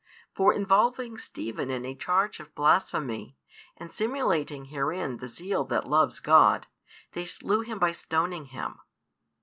For 0.33 0.51
involving 0.51 1.19
Stephen 1.19 1.69
in 1.69 1.85
a 1.85 1.93
charge 1.93 2.39
of 2.39 2.55
blasphemy, 2.55 3.37
and 3.77 3.91
simulating 3.91 4.65
herein 4.65 5.17
the 5.17 5.27
zeal 5.27 5.63
that 5.65 5.87
loves 5.87 6.19
God, 6.19 6.65
they 7.11 7.27
slew 7.27 7.59
him 7.61 7.77
by 7.77 7.91
stoning 7.91 8.45
him. 8.45 8.79